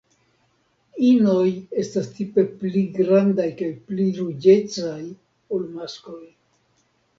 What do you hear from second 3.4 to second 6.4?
kaj pli ruĝecaj ol maskloj.